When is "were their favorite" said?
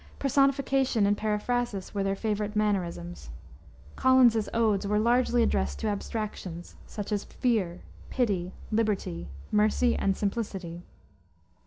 1.93-2.55